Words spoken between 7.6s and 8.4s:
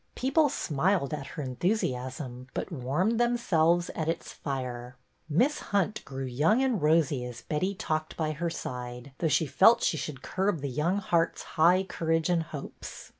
talked by